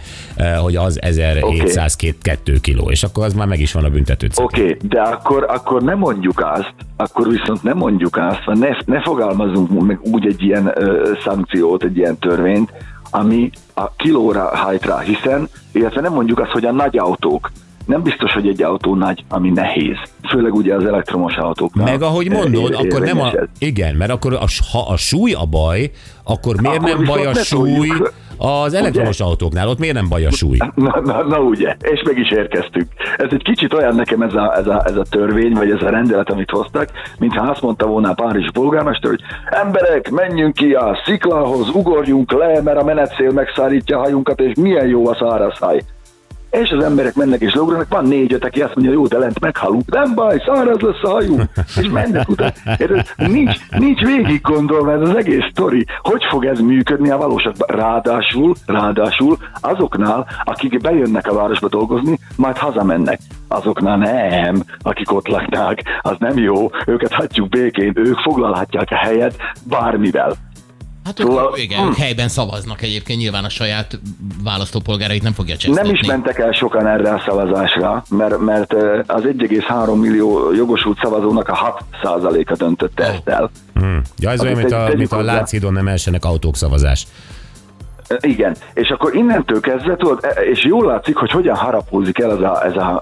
hogy 0.62 0.76
az 0.76 1.02
1702 1.02 2.60
kiló, 2.62 2.90
és 2.92 3.04
akkor 3.04 3.26
az 3.26 3.34
már 3.34 3.48
meg 3.48 3.60
is 3.60 3.72
van 3.72 3.84
a 3.84 3.90
büntető. 3.90 4.28
Oké, 4.36 4.62
okay, 4.62 4.78
de 4.82 5.02
akkor, 5.02 5.46
akkor 5.50 5.82
ne 5.82 5.94
mondjuk 5.96 6.40
azt, 6.54 6.74
akkor 6.96 7.28
viszont 7.28 7.64
ne 7.64 7.74
mondjuk 7.74 8.18
azt, 8.18 8.60
ne, 8.60 8.70
ne 8.86 9.02
fogalmazunk 9.02 9.86
meg 9.88 10.00
úgy 10.02 10.26
egy 10.26 10.42
ilyen 10.44 10.72
ö, 10.76 11.12
szankciót, 11.24 11.84
egy 11.84 11.98
ilyen 11.98 12.18
törvényt, 12.20 12.72
ami 13.12 13.50
a 13.74 13.92
kilóra 13.96 14.58
hajt 14.58 14.86
rá, 14.86 15.00
hiszen, 15.00 15.50
illetve 15.72 16.02
nem 16.02 16.14
mondjuk 16.14 16.40
azt, 16.40 16.52
hogy 16.52 16.66
a 16.66 16.72
nagy 16.72 16.98
autók, 16.98 17.52
nem 17.86 18.02
biztos, 18.02 18.34
hogy 18.34 18.48
egy 18.48 18.64
autó 18.64 18.96
nagy, 18.96 19.24
ami 19.30 19.50
nehéz. 19.50 19.98
Főleg 20.30 20.54
ugye 20.54 20.76
az 20.76 20.86
elektromos 20.86 21.36
autóknál. 21.36 21.86
Meg 21.86 22.02
ahogy 22.02 22.30
mondod, 22.30 22.72
ér- 22.72 22.76
akkor 22.76 23.02
nem 23.02 23.22
a, 23.22 23.32
igen, 23.60 23.96
mert 23.96 24.12
akkor 24.12 24.34
a, 24.34 24.46
ha 24.72 24.88
a 24.88 24.98
súly 24.98 25.32
a 25.34 25.46
baj, 25.46 25.92
akkor 26.24 26.62
miért 26.62 26.78
Akkor 26.78 26.96
nem 26.96 27.04
baj 27.06 27.26
a 27.26 27.34
súly 27.34 27.72
toljuk. 27.88 28.14
Az 28.42 28.74
elektromos 28.74 29.20
autóknál? 29.20 29.68
Ott 29.68 29.80
miért 29.80 29.96
nem 29.96 30.10
baj 30.10 30.26
a 30.26 30.32
súly? 30.32 30.58
Na, 30.76 31.02
na, 31.04 31.24
na 31.24 31.40
ugye, 31.40 31.76
és 31.82 32.02
meg 32.06 32.18
is 32.18 32.32
érkeztünk. 32.32 32.88
Ez 33.18 33.28
egy 33.32 33.44
kicsit 33.44 33.74
olyan 33.74 33.96
nekem 33.96 34.22
ez 34.22 34.34
a, 34.34 34.58
ez, 34.58 34.68
a, 34.68 34.84
ez 34.86 34.96
a 34.96 35.04
törvény, 35.10 35.54
vagy 35.54 35.70
ez 35.70 35.82
a 35.82 35.90
rendelet, 35.90 36.30
amit 36.30 36.50
hoztak, 36.50 36.90
mintha 37.20 37.50
azt 37.50 37.62
mondta 37.62 37.86
volna 37.86 38.10
a 38.10 38.14
Párizs 38.14 38.50
polgármester, 38.54 39.10
hogy 39.10 39.22
emberek, 39.46 40.10
menjünk 40.10 40.54
ki 40.54 40.74
a 40.74 41.02
sziklához, 41.06 41.70
ugorjunk 41.70 42.32
le, 42.32 42.62
mert 42.62 42.82
a 42.82 42.84
menetszél 42.84 43.32
megszárítja 43.32 43.98
a 43.98 44.02
hajunkat, 44.02 44.40
és 44.40 44.56
milyen 44.56 44.88
jó 44.88 45.08
a 45.08 45.16
száraz 45.16 45.58
haj. 45.58 45.82
És 46.52 46.70
az 46.70 46.84
emberek 46.84 47.16
mennek 47.16 47.42
és 47.42 47.54
leugranak, 47.54 47.90
van 47.90 48.06
négy-öt, 48.06 48.46
aki 48.46 48.62
azt 48.62 48.76
mondja, 48.76 48.94
jó, 48.94 49.08
de 49.08 49.18
lent 49.18 49.40
meghalunk. 49.40 49.92
Nem 49.92 50.14
baj, 50.16 50.42
száraz 50.46 50.80
lesz 50.80 51.04
a 51.04 51.10
hajunk. 51.10 51.42
És 51.80 51.90
mennek 51.90 52.30
utána. 52.30 52.52
Nincs, 53.16 53.56
nincs 53.70 54.02
végig 54.02 54.42
gondolva 54.42 54.92
ez 54.92 55.02
az 55.02 55.16
egész 55.16 55.44
sztori. 55.52 55.86
Hogy 56.02 56.24
fog 56.30 56.46
ez 56.46 56.60
működni 56.60 57.10
a 57.10 57.18
valóságban? 57.18 57.68
Ráadásul, 57.78 58.54
ráadásul 58.66 59.38
azoknál, 59.62 60.28
akik 60.44 60.82
bejönnek 60.82 61.28
a 61.28 61.34
városba 61.34 61.68
dolgozni, 61.68 62.20
majd 62.36 62.58
hazamennek. 62.58 63.20
Azoknál 63.48 63.98
nem, 63.98 64.64
akik 64.80 65.12
ott 65.12 65.28
laknák, 65.28 65.84
az 66.02 66.16
nem 66.20 66.38
jó, 66.38 66.70
őket 66.86 67.14
hagyjuk 67.14 67.50
békén, 67.50 67.92
ők 67.96 68.18
foglalhatják 68.18 68.88
a 68.92 68.96
helyet 68.96 69.36
bármivel. 69.68 70.34
Hát 71.06 71.18
Szóval- 71.18 71.52
ők, 71.52 71.64
igen, 71.64 71.88
ők 71.88 71.96
helyben 71.96 72.28
szavaznak 72.28 72.82
egyébként, 72.82 73.20
nyilván 73.20 73.44
a 73.44 73.50
saját 73.50 74.00
választópolgárait 74.44 75.24
nem 75.24 75.34
fogja 75.34 75.58
csesztetni. 75.58 75.90
Nem 75.90 76.00
is 76.02 76.08
mentek 76.08 76.40
el 76.40 76.52
sokan 76.52 76.88
erre 76.88 77.14
a 77.14 77.24
szavazásra, 77.26 78.04
mert, 78.10 78.40
mert 78.40 78.74
az 79.08 79.24
1,3 79.24 79.96
millió 80.00 80.54
jogosult 80.54 81.00
szavazónak 81.02 81.48
a 81.48 81.56
6 81.56 81.84
a 82.46 82.56
döntötte 82.56 83.04
ezt 83.04 83.28
el. 83.28 83.52
Hmm. 83.74 84.02
Ja, 84.18 84.30
ez 84.32 84.42
olyan, 84.42 84.54
Amit 84.54 84.70
mint 84.70 84.82
a, 84.82 84.98
mint 84.98 85.12
a 85.12 85.16
hozzá. 85.16 85.34
Lánchídon 85.34 85.74
nem 85.74 85.88
elsenek 85.88 86.26
autók 86.26 86.56
szavazás. 86.56 87.08
Igen, 88.20 88.56
és 88.74 88.90
akkor 88.90 89.16
innentől 89.16 89.60
kezdve, 89.60 89.96
tudod, 89.96 90.20
e- 90.24 90.42
és 90.42 90.66
jól 90.66 90.86
látszik, 90.86 91.16
hogy 91.16 91.32
hogyan 91.32 91.56
harapózik 91.56 92.20
el 92.20 92.32
ez 92.32 92.40
a, 92.40 92.66
ez 92.66 92.76
a, 92.76 93.02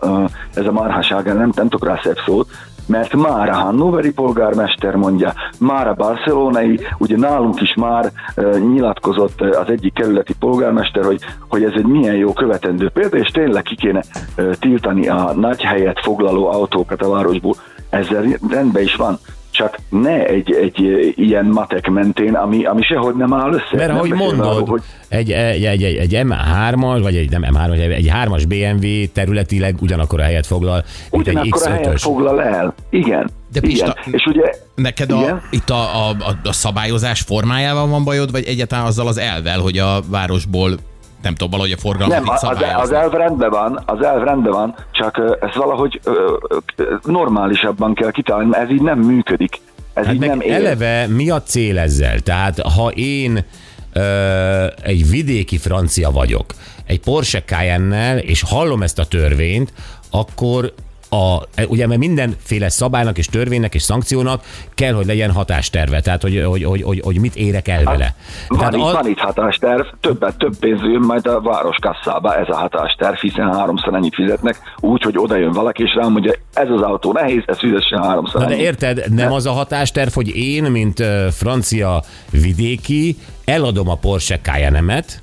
ez 0.54 0.66
a 0.66 0.72
marhaság, 0.72 1.26
nem, 1.26 1.52
nem 1.56 1.70
tudok 1.70 1.88
rá 1.88 2.00
szebb 2.04 2.18
szót, 2.26 2.48
mert 2.90 3.16
már 3.16 3.50
a 3.50 3.54
hannoveri 3.54 4.12
polgármester 4.12 4.96
mondja, 4.96 5.34
már 5.60 5.88
a 5.88 5.94
barcelonai, 5.94 6.80
ugye 6.98 7.18
nálunk 7.18 7.62
is 7.62 7.74
már 7.74 8.12
uh, 8.36 8.58
nyilatkozott 8.58 9.42
az 9.42 9.70
egyik 9.70 9.94
kerületi 9.94 10.34
polgármester, 10.40 11.04
hogy, 11.04 11.22
hogy 11.50 11.64
ez 11.64 11.72
egy 11.76 11.86
milyen 11.86 12.16
jó 12.16 12.34
követendő 12.34 12.90
példa, 12.90 13.18
és 13.18 13.28
tényleg 13.28 13.64
ki 13.64 13.76
kéne 13.76 14.04
uh, 14.38 14.54
tiltani 14.54 15.08
a 15.08 15.34
nagy 15.36 15.62
helyet 15.62 16.00
foglaló 16.00 16.48
autókat 16.48 17.02
a 17.02 17.10
városból. 17.10 17.56
Ezzel 17.90 18.24
rendben 18.50 18.84
is 18.84 18.96
van. 18.96 19.20
Csak 19.60 19.78
ne 19.90 20.26
egy, 20.26 20.52
egy 20.52 21.14
ilyen 21.16 21.46
matek 21.46 21.90
mentén, 21.90 22.34
ami, 22.34 22.66
ami 22.66 22.82
sehogy 22.82 23.16
nem 23.16 23.34
áll 23.34 23.54
össze. 23.54 23.76
Mert 23.76 23.90
ahogy 23.90 24.10
mondod, 24.10 24.46
arról, 24.46 24.66
hogy 24.66 24.82
egy, 25.08 25.32
egy, 25.32 25.66
egy, 25.66 25.84
egy, 25.84 25.96
egy 25.96 26.26
M3-as, 26.28 27.00
vagy 27.02 27.16
egy 27.16 27.30
nem 27.30 27.46
M3, 27.54 27.72
egy, 27.72 27.92
egy 27.92 28.12
3-as 28.24 28.44
BMW 28.48 29.12
területileg 29.14 29.76
ugyanakkor 29.82 30.20
a 30.20 30.24
helyet 30.24 30.46
foglal, 30.46 30.84
mint 31.12 31.28
egy 31.28 31.36
ugyanakkor 31.36 31.68
a 31.68 31.70
helyet 31.70 31.94
X5-ös. 31.94 32.00
foglal 32.02 32.42
el. 32.42 32.74
Igen. 32.90 33.30
De 33.52 33.60
Pista, 33.60 33.96
igen. 34.06 34.20
És 34.20 34.26
ugye 34.26 34.52
Neked 34.76 35.12
a, 35.12 35.42
itt 35.50 35.70
a, 35.70 36.08
a, 36.08 36.10
a, 36.10 36.38
a 36.44 36.54
szabályozás 36.54 37.22
formájával 37.22 37.88
van 37.88 38.04
bajod, 38.04 38.32
vagy 38.32 38.46
egyáltalán 38.46 38.86
azzal 38.86 39.08
az 39.08 39.18
elvel, 39.18 39.60
hogy 39.60 39.78
a 39.78 40.00
városból 40.10 40.78
nem 41.22 41.34
tudom, 41.34 41.50
valahogy 41.50 41.72
a 41.72 41.78
forgalmat 41.78 42.18
nem, 42.18 42.30
az, 42.30 42.44
az 42.76 42.92
elv 42.92 43.12
rendben 43.14 43.50
van, 43.50 43.84
az 43.86 44.02
elv 44.06 44.24
rendben 44.24 44.52
van, 44.52 44.76
csak 44.92 45.38
ezt 45.42 45.56
valahogy 45.56 46.00
ö, 46.04 46.38
ö, 46.76 46.84
normálisabban 47.04 47.94
kell 47.94 48.12
kitalálni, 48.12 48.50
mert 48.50 48.64
ez 48.64 48.70
így 48.70 48.82
nem 48.82 49.00
működik. 49.00 49.62
Ez 49.94 50.06
Hát 50.06 50.14
így 50.14 50.20
nem 50.20 50.42
él. 50.42 50.54
eleve 50.54 51.08
mi 51.08 51.30
a 51.30 51.42
cél 51.42 51.80
ezzel? 51.80 52.20
Tehát 52.20 52.60
ha 52.60 52.90
én 52.90 53.46
ö, 53.94 54.66
egy 54.84 55.10
vidéki 55.10 55.58
francia 55.58 56.12
vagyok, 56.12 56.54
egy 56.86 57.00
Porsche 57.00 57.44
Cayenne-nel, 57.44 58.18
és 58.18 58.44
hallom 58.48 58.84
ezt 58.84 59.00
a 59.00 59.06
törvényt, 59.06 59.74
akkor 60.12 60.74
a, 61.10 61.44
ugye 61.68 61.88
mert 61.88 62.00
mindenféle 62.00 62.70
szabálynak 62.70 63.18
és 63.18 63.26
törvénynek 63.26 63.76
és 63.76 63.82
szankciónak 63.82 64.44
kell, 64.76 64.94
hogy 64.94 65.06
legyen 65.06 65.32
hatásterve, 65.32 66.02
tehát 66.02 66.22
hogy, 66.22 66.44
hogy, 66.46 66.64
hogy, 66.64 66.82
hogy, 66.82 67.02
hogy 67.04 67.20
mit 67.20 67.36
érek 67.36 67.68
el 67.68 67.84
vele. 67.84 68.16
Van, 68.48 68.60
Tehát 68.60 68.76
itt, 68.76 68.82
az- 68.82 68.94
van 68.94 69.08
itt 69.08 69.18
hatásterv, 69.18 69.82
többet, 70.02 70.38
több 70.38 70.56
pénz 70.60 70.82
jön 70.82 71.02
majd 71.02 71.28
a 71.28 71.42
város 71.42 71.78
kasszába, 71.82 72.36
ez 72.36 72.50
a 72.50 72.56
hatásterv, 72.56 73.16
hiszen 73.16 73.54
háromszor 73.54 73.94
ennyit 73.94 74.16
fizetnek, 74.16 74.56
úgy, 74.80 75.04
hogy 75.04 75.18
oda 75.18 75.36
jön 75.36 75.52
valaki, 75.52 75.84
és 75.84 75.94
rám 75.96 76.12
mondja, 76.12 76.34
ez 76.54 76.70
az 76.70 76.82
autó 76.82 77.12
nehéz, 77.12 77.44
ez 77.46 77.58
fizessen 77.60 78.04
háromszor 78.04 78.42
Na 78.42 78.48
de 78.48 78.58
érted, 78.58 79.04
nem 79.14 79.32
az 79.32 79.46
a 79.46 79.52
hatásterv, 79.52 80.12
hogy 80.14 80.36
én, 80.36 80.64
mint 80.64 81.04
francia 81.32 82.02
vidéki, 82.32 83.18
eladom 83.46 83.90
a 83.90 83.96
Porsche 83.96 84.40
Cayenne-emet, 84.42 85.22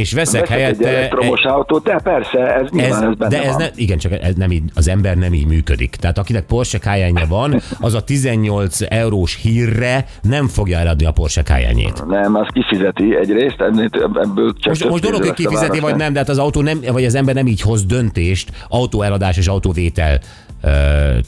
és 0.00 0.12
veszek, 0.12 0.40
Veszek 0.40 0.56
egy 0.56 0.62
helyette... 0.62 0.88
elektromos 0.88 1.42
autót, 1.42 1.84
de 1.84 2.00
persze, 2.02 2.54
ez 2.54 2.60
ez, 2.62 2.70
nyilván 2.70 3.10
ez 3.10 3.14
benne 3.14 3.30
de 3.30 3.42
ez 3.42 3.52
van. 3.52 3.56
ne, 3.56 3.68
igen, 3.74 3.98
csak 3.98 4.12
ez 4.12 4.34
nem 4.34 4.50
így, 4.50 4.62
az 4.74 4.88
ember 4.88 5.16
nem 5.16 5.34
így 5.34 5.46
működik. 5.46 5.96
Tehát 5.96 6.18
akinek 6.18 6.46
Porsche 6.46 6.78
cayenne 6.78 7.24
van, 7.28 7.60
az 7.80 7.94
a 7.94 8.00
18 8.00 8.78
eurós 8.88 9.38
hírre 9.42 10.06
nem 10.22 10.48
fogja 10.48 10.78
eladni 10.78 11.04
a 11.04 11.12
Porsche 11.12 11.42
cayenne 11.42 11.68
Nem, 12.08 12.34
az 12.34 12.46
kifizeti 12.52 13.16
egyrészt, 13.16 13.60
ebből 13.60 14.52
csak 14.58 14.68
Most, 14.68 14.88
most 14.88 15.02
dolog, 15.02 15.24
hogy 15.24 15.34
kifizeti 15.34 15.80
vagy 15.80 15.96
nem, 15.96 16.12
de 16.12 16.18
hát 16.18 16.28
az 16.28 16.38
autó 16.38 16.60
nem, 16.60 16.80
vagy 16.92 17.04
az 17.04 17.14
ember 17.14 17.34
nem 17.34 17.46
így 17.46 17.60
hoz 17.60 17.84
döntést 17.84 18.50
autóeladás 18.68 19.36
és 19.36 19.46
autóvétel 19.46 20.18
ö, 20.62 20.68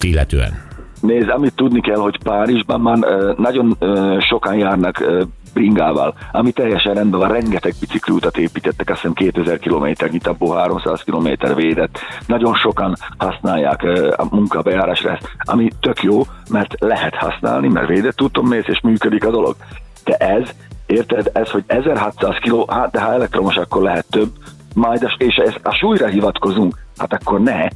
illetően. 0.00 0.70
Nézd, 1.00 1.28
amit 1.28 1.54
tudni 1.54 1.80
kell, 1.80 1.96
hogy 1.96 2.18
Párizsban 2.22 2.80
már 2.80 2.98
nagyon 3.36 3.76
sokan 4.20 4.54
járnak 4.54 5.04
bringával, 5.52 6.14
ami 6.32 6.52
teljesen 6.52 6.94
rendben 6.94 7.20
van, 7.20 7.28
rengeteg 7.28 7.74
bicikliutat 7.80 8.36
építettek, 8.36 8.90
azt 8.90 9.00
hiszem 9.00 9.14
2000 9.14 9.58
kilométernyi, 9.58 10.18
abból 10.22 10.56
300 10.56 11.02
kilométer 11.02 11.54
védett. 11.54 11.98
Nagyon 12.26 12.54
sokan 12.54 12.96
használják 13.18 13.82
a 14.16 14.26
munkabejárásra 14.30 15.10
ezt, 15.10 15.28
ami 15.38 15.70
tök 15.80 16.02
jó, 16.02 16.22
mert 16.50 16.74
lehet 16.78 17.14
használni, 17.14 17.68
mert 17.68 17.88
védett 17.88 18.22
úton 18.22 18.44
mész, 18.44 18.66
és 18.66 18.80
működik 18.80 19.26
a 19.26 19.30
dolog. 19.30 19.56
De 20.04 20.16
ez, 20.16 20.48
érted, 20.86 21.30
ez, 21.32 21.50
hogy 21.50 21.64
1600 21.66 22.36
kiló, 22.40 22.66
hát 22.70 22.90
de 22.90 23.00
ha 23.00 23.12
elektromos, 23.12 23.56
akkor 23.56 23.82
lehet 23.82 24.06
több, 24.10 24.30
majd 24.74 25.10
és 25.18 25.34
ez, 25.34 25.54
a 25.62 25.74
súlyra 25.74 26.06
hivatkozunk, 26.06 26.78
hát 26.96 27.12
akkor 27.12 27.40
ne, 27.40 27.68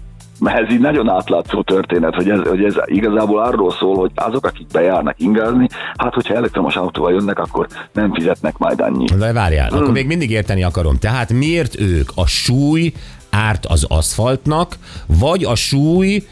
ez 0.44 0.70
így 0.72 0.80
nagyon 0.80 1.08
átlátszó 1.08 1.62
történet, 1.62 2.14
hogy 2.14 2.30
ez, 2.30 2.38
hogy 2.48 2.64
ez 2.64 2.74
igazából 2.84 3.40
arról 3.42 3.70
szól, 3.70 3.96
hogy 3.96 4.10
azok, 4.14 4.46
akik 4.46 4.66
bejárnak 4.72 5.14
ingázni, 5.20 5.68
hát 5.96 6.14
hogyha 6.14 6.34
elektromos 6.34 6.76
autóval 6.76 7.12
jönnek, 7.12 7.38
akkor 7.38 7.66
nem 7.92 8.14
fizetnek 8.14 8.58
majd 8.58 8.80
annyit. 8.80 9.16
De 9.18 9.32
várjál, 9.32 9.68
Hmm. 9.68 9.78
akkor 9.78 9.92
még 9.92 10.06
mindig 10.06 10.30
érteni 10.30 10.62
akarom. 10.62 10.96
Tehát 10.98 11.32
miért 11.32 11.80
ők 11.80 12.10
a 12.14 12.26
súly 12.26 12.92
árt 13.30 13.66
az 13.66 13.84
aszfaltnak, 13.88 14.76
vagy 15.06 15.44
a 15.44 15.54
súly 15.54 16.22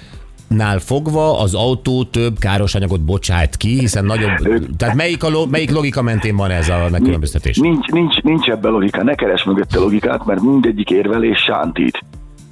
nál 0.49 0.79
fogva 0.79 1.39
az 1.41 1.55
autó 1.55 2.05
több 2.05 2.39
káros 2.39 2.75
anyagot 2.75 3.01
bocsát 3.01 3.57
ki, 3.57 3.79
hiszen 3.79 4.05
nagyobb... 4.05 4.31
Tehát 4.79 4.95
melyik, 4.95 5.25
a, 5.25 5.29
lo- 5.29 5.51
melyik 5.51 5.71
logika 5.71 6.03
mentén 6.03 6.37
van 6.37 6.51
ez 6.51 6.69
a 6.69 6.89
megkülönböztetés? 6.91 7.57
Nincs, 7.59 7.87
nincs, 7.87 8.17
nincs 8.23 8.49
ebben 8.49 8.73
logika, 8.73 9.03
ne 9.03 9.15
keres 9.15 9.45
mögötte 9.45 9.79
logikát, 9.79 10.25
mert 10.25 10.41
mindegyik 10.43 10.91
érvelés 10.91 11.39
sántít. 11.39 12.05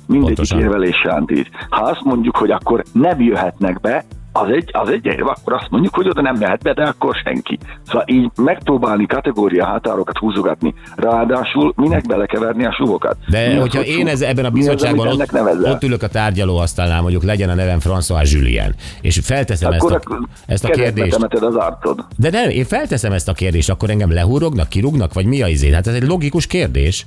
Mindegyik 0.07 0.37
Pontosan. 0.37 0.61
érvelés 0.61 0.97
sántít. 0.97 1.51
Ha 1.71 1.83
azt 1.83 2.03
mondjuk, 2.05 2.37
hogy 2.37 2.51
akkor 2.51 2.83
nem 2.93 3.21
jöhetnek 3.21 3.81
be, 3.81 4.05
az 4.33 4.49
egy, 4.49 4.71
az 4.73 4.89
egy 4.89 5.05
érv, 5.05 5.27
akkor 5.27 5.53
azt 5.53 5.71
mondjuk, 5.71 5.95
hogy 5.95 6.09
oda 6.09 6.23
nem 6.23 6.37
mehet 6.37 6.63
be, 6.63 6.73
de 6.73 6.83
akkor 6.83 7.17
senki. 7.25 7.59
Szóval 7.87 8.05
így 8.07 8.31
megpróbálni 8.35 9.07
kategória 9.07 9.67
határokat 9.67 10.19
húzogatni, 10.19 10.75
ráadásul 10.97 11.73
minek 11.77 12.07
belekeverni 12.07 12.65
a 12.65 12.73
suvokat. 12.73 13.17
De 13.29 13.49
Mi 13.49 13.55
az, 13.55 13.61
hogyha 13.61 13.79
hogy 13.79 13.89
én 13.89 14.07
ez, 14.07 14.21
ebben 14.21 14.45
a 14.45 14.49
az, 14.49 14.55
bizottságban 14.55 15.07
amit 15.07 15.33
ott, 15.33 15.69
ott 15.69 15.83
ülök 15.83 16.03
a 16.03 16.09
tárgyalóasztalnál, 16.09 17.01
mondjuk 17.01 17.23
legyen 17.23 17.49
a 17.49 17.55
nevem 17.55 17.79
François 17.81 18.33
Julien, 18.33 18.75
és 19.01 19.21
felteszem 19.23 19.73
akkor 19.73 19.93
ezt 19.93 20.05
a, 20.07 20.29
ezt 20.47 20.65
a 20.65 20.69
kérdést. 20.69 21.23
az 21.23 21.55
arcod. 21.55 22.05
De 22.17 22.31
nem, 22.31 22.51
én 22.51 22.65
felteszem 22.65 23.13
ezt 23.13 23.29
a 23.29 23.33
kérdést, 23.33 23.71
akkor 23.71 23.91
engem 23.91 24.13
lehúrognak, 24.13 24.69
kirúgnak, 24.69 25.13
vagy 25.13 25.27
mi 25.27 25.43
a 25.43 25.47
izé? 25.49 25.73
Hát 25.73 25.87
ez 25.87 25.95
egy 25.95 26.07
logikus 26.07 26.47
kérdés. 26.47 27.07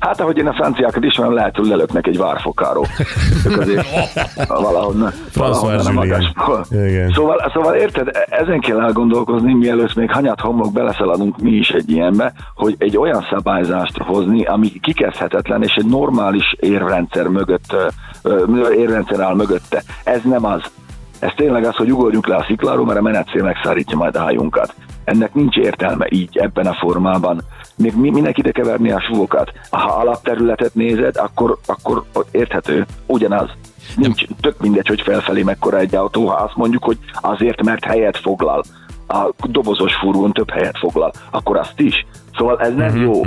Hát 0.00 0.20
ahogy 0.20 0.38
én 0.38 0.46
a 0.46 0.52
franciákat 0.52 1.04
ismerem, 1.04 1.34
lehet, 1.34 1.56
hogy 1.56 1.66
lelöknek 1.66 2.06
egy 2.06 2.18
várfokáról. 2.18 2.86
Ők 3.46 3.58
azért 3.58 3.86
valahonnan, 4.48 5.12
valahonnan 5.34 5.92
magasból. 5.94 6.66
Szóval, 7.14 7.50
szóval 7.52 7.74
érted, 7.74 8.08
ezen 8.28 8.60
kell 8.60 8.80
elgondolkozni, 8.80 9.54
mielőtt 9.54 9.94
még 9.94 10.10
hanyat 10.10 10.40
homlok 10.40 10.72
beleszaladunk 10.72 11.38
mi 11.38 11.50
is 11.50 11.70
egy 11.70 11.90
ilyenbe, 11.90 12.32
hogy 12.54 12.74
egy 12.78 12.96
olyan 12.96 13.26
szabályzást 13.30 13.98
hozni, 13.98 14.44
ami 14.44 14.72
kikezdhetetlen, 14.80 15.62
és 15.62 15.74
egy 15.74 15.86
normális 15.86 16.56
érrendszer 16.60 17.26
mögött, 17.26 17.76
érrendszer 18.76 19.20
áll 19.20 19.34
mögötte. 19.34 19.82
Ez 20.04 20.20
nem 20.22 20.44
az. 20.44 20.62
Ez 21.20 21.30
tényleg 21.36 21.64
az, 21.64 21.74
hogy 21.74 21.92
ugorjunk 21.92 22.26
le 22.26 22.36
a 22.36 22.44
szikláról, 22.46 22.84
mert 22.84 22.98
a 22.98 23.02
menetszél 23.02 23.42
megszárítja 23.42 23.96
majd 23.96 24.16
a 24.16 24.22
hajunkat. 24.22 24.74
Ennek 25.04 25.34
nincs 25.34 25.56
értelme 25.56 26.06
így, 26.08 26.38
ebben 26.38 26.66
a 26.66 26.74
formában. 26.74 27.40
Még 27.76 27.96
mi, 27.96 28.10
minek 28.10 28.38
ide 28.38 28.50
keverni 28.50 28.90
a 28.90 29.00
súvokat? 29.00 29.52
Ha 29.70 29.92
alapterületet 29.92 30.74
nézed, 30.74 31.16
akkor, 31.16 31.58
akkor 31.66 32.04
érthető, 32.30 32.86
ugyanaz. 33.06 33.50
Nincs, 33.96 34.24
tök 34.40 34.60
mindegy, 34.60 34.86
hogy 34.86 35.00
felfelé 35.00 35.42
mekkora 35.42 35.78
egy 35.78 35.94
autó, 35.94 36.26
ha 36.26 36.34
azt 36.34 36.56
mondjuk, 36.56 36.84
hogy 36.84 36.98
azért, 37.20 37.62
mert 37.62 37.84
helyet 37.84 38.18
foglal. 38.18 38.62
A 39.08 39.30
dobozos 39.42 39.94
furgón 39.94 40.32
több 40.32 40.50
helyet 40.50 40.78
foglal, 40.78 41.12
akkor 41.30 41.56
azt 41.56 41.80
is. 41.80 42.06
Szóval 42.36 42.60
ez 42.60 42.74
nem 42.74 42.96
jó. 42.96 43.24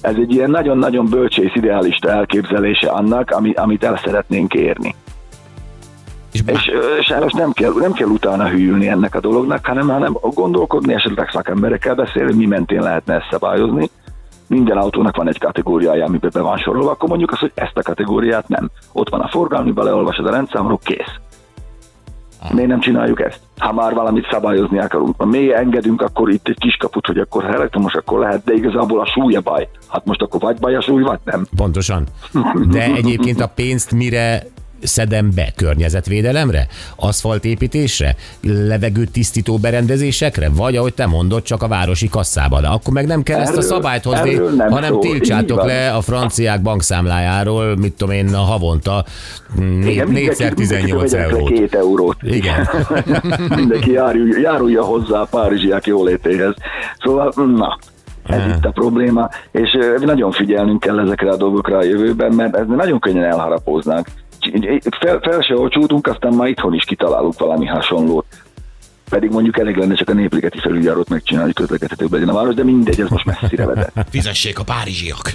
Ez 0.00 0.14
egy 0.14 0.32
ilyen 0.32 0.50
nagyon-nagyon 0.50 1.06
bölcsész, 1.06 1.54
idealista 1.54 2.10
elképzelése 2.10 2.88
annak, 2.88 3.30
ami, 3.30 3.52
amit 3.52 3.84
el 3.84 4.00
szeretnénk 4.04 4.54
érni. 4.54 4.94
És, 6.46 6.52
És 6.52 6.70
ö, 6.72 7.00
sajnos 7.00 7.32
nem 7.32 7.52
kell, 7.52 7.72
nem 7.80 7.92
kell 7.92 8.08
utána 8.08 8.48
hűlni 8.48 8.88
ennek 8.88 9.14
a 9.14 9.20
dolognak, 9.20 9.66
hanem, 9.66 9.88
hanem 9.88 10.16
gondolkodni, 10.20 10.94
esetleg 10.94 11.30
szakemberekkel 11.30 11.94
beszélni, 11.94 12.34
mi 12.34 12.46
mentén 12.46 12.80
lehetne 12.80 13.14
ezt 13.14 13.28
szabályozni. 13.30 13.90
Minden 14.46 14.76
autónak 14.76 15.16
van 15.16 15.28
egy 15.28 15.38
kategóriája, 15.38 16.04
amiben 16.04 16.30
be 16.34 16.40
van 16.40 16.58
sorolva, 16.58 16.90
akkor 16.90 17.08
mondjuk 17.08 17.30
azt, 17.30 17.40
hogy 17.40 17.52
ezt 17.54 17.76
a 17.76 17.82
kategóriát 17.82 18.48
nem. 18.48 18.70
Ott 18.92 19.08
van 19.08 19.20
a 19.20 19.28
forgalmi, 19.28 19.72
beleolvasod 19.72 20.26
a 20.26 20.30
rendszámról, 20.30 20.80
kész. 20.82 21.14
Miért 22.52 22.68
nem 22.68 22.80
csináljuk 22.80 23.20
ezt? 23.20 23.40
Ha 23.58 23.72
már 23.72 23.94
valamit 23.94 24.28
szabályozni 24.30 24.78
akarunk. 24.78 25.14
Ha 25.18 25.24
mi 25.24 25.54
engedünk, 25.54 26.02
akkor 26.02 26.30
itt 26.30 26.48
egy 26.48 26.58
kiskaput, 26.58 27.06
hogy 27.06 27.18
akkor 27.18 27.44
ha 27.44 27.52
elektromos, 27.52 27.94
akkor 27.94 28.18
lehet, 28.18 28.44
de 28.44 28.52
igazából 28.52 29.00
a 29.00 29.06
súly 29.06 29.34
a 29.34 29.40
baj. 29.40 29.68
Hát 29.88 30.04
most 30.04 30.22
akkor 30.22 30.40
vagy 30.40 30.58
baj 30.58 30.74
a 30.74 30.80
súly, 30.80 31.02
vagy 31.02 31.18
nem. 31.24 31.46
Pontosan. 31.56 32.06
De 32.70 32.84
egyébként 32.84 33.40
a 33.40 33.46
pénzt 33.54 33.92
mire 33.92 34.42
szedem 34.82 35.30
be? 35.34 35.52
Környezetvédelemre? 35.56 36.66
Aszfaltépítésre? 36.96 38.16
Levegő 38.42 39.04
tisztító 39.04 39.56
berendezésekre? 39.58 40.48
Vagy 40.48 40.76
ahogy 40.76 40.94
te 40.94 41.06
mondod, 41.06 41.42
csak 41.42 41.62
a 41.62 41.68
városi 41.68 42.08
kasszába. 42.08 42.60
De 42.60 42.66
akkor 42.66 42.92
meg 42.92 43.06
nem 43.06 43.22
kell 43.22 43.40
ezt 43.40 43.48
a 43.48 43.50
Erről- 43.52 43.64
szabályt 43.64 44.04
hozni, 44.04 44.34
erről 44.34 44.50
nem 44.50 44.70
hanem. 44.70 44.92
Így 44.94 44.98
tiltsátok 45.00 45.64
le 45.64 45.90
a 45.94 46.00
franciák 46.00 46.62
bankszámlájáról, 46.62 47.76
mit 47.76 47.92
tudom 47.92 48.14
én, 48.14 48.34
a 48.34 48.38
havonta 48.38 49.04
né- 49.56 49.86
Igen, 49.86 50.08
négyszer 50.08 50.54
mindenki- 50.54 50.62
18 50.62 51.12
mindenki 51.12 51.16
vegyenek 51.16 51.30
le 51.30 51.36
eurót. 51.36 51.58
Két 51.58 51.74
eurót. 51.74 52.16
Igen. 52.22 52.68
mindenki 53.60 53.90
járulja, 53.90 54.38
járulja 54.40 54.82
hozzá 54.84 55.20
a 55.20 55.26
párizsiák 55.30 55.86
jólétéhez. 55.86 56.54
Szóval, 56.98 57.32
na, 57.36 57.78
ez 58.26 58.40
itt 58.56 58.64
a 58.64 58.70
probléma, 58.70 59.28
és 59.50 59.78
nagyon 60.00 60.32
figyelnünk 60.32 60.80
kell 60.80 60.98
ezekre 61.00 61.30
a 61.30 61.36
dolgokra 61.36 61.76
a 61.78 61.84
jövőben, 61.84 62.32
mert 62.32 62.56
ez 62.56 62.66
nagyon 62.66 62.98
könnyen 62.98 63.24
elharapóznánk. 63.24 64.06
Fel, 65.00 65.18
fel 65.22 65.40
se 65.40 65.54
olcsódunk, 65.54 66.06
aztán 66.06 66.32
már 66.32 66.48
itthon 66.48 66.74
is 66.74 66.84
kitalálunk 66.84 67.38
valami 67.38 67.66
hasonlót. 67.66 68.26
Pedig 69.08 69.30
mondjuk 69.30 69.58
elég 69.58 69.76
lenne 69.76 69.94
csak 69.94 70.08
a 70.08 70.12
népligeti 70.12 70.58
felüljárót 70.58 71.08
megcsinálni, 71.08 71.52
közlekedhetőbb 71.52 72.12
legyen 72.12 72.28
a 72.28 72.32
város, 72.32 72.54
de 72.54 72.64
mindegy, 72.64 73.00
ez 73.00 73.08
most 73.08 73.24
messzire 73.24 73.66
vezet. 73.66 73.92
fizessék 74.10 74.58
a 74.58 74.64
párizsiak. 74.64 75.32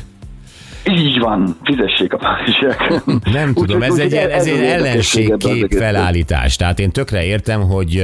Így 0.85 1.19
van, 1.19 1.57
fizessék 1.63 2.13
a 2.13 2.17
párizsiak. 2.17 3.03
Nem 3.33 3.53
tudom, 3.53 3.81
ez 3.81 3.97
egy, 3.97 4.13
ez 4.13 4.47
egy 4.47 4.63
ellenségkép 4.63 5.73
felállítás. 5.73 6.55
Tehát 6.55 6.79
én 6.79 6.91
tökre 6.91 7.25
értem, 7.25 7.61
hogy 7.61 8.03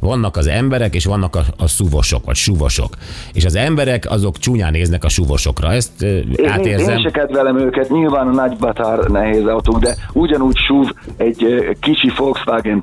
vannak 0.00 0.36
az 0.36 0.46
emberek, 0.46 0.94
és 0.94 1.04
vannak 1.04 1.36
a, 1.36 1.40
a 1.58 1.66
szuvosok, 1.66 2.24
vagy 2.24 2.34
suvosok. 2.34 2.94
És 3.32 3.44
az 3.44 3.56
emberek 3.56 4.10
azok 4.10 4.38
csúnyán 4.38 4.72
néznek 4.72 5.04
a 5.04 5.08
suvosokra. 5.08 5.72
Ezt 5.72 6.02
Én, 6.02 6.48
átérzem. 6.48 6.96
én 6.96 7.02
se 7.02 7.10
kedvelem 7.10 7.58
őket, 7.58 7.90
nyilván 7.90 8.26
a 8.26 8.32
nagy 8.32 8.56
batár 8.56 8.98
nehéz 8.98 9.46
autók, 9.46 9.78
de 9.78 9.94
ugyanúgy 10.12 10.56
súv 10.56 10.90
egy 11.16 11.68
kicsi 11.80 12.12
Volkswagen 12.16 12.82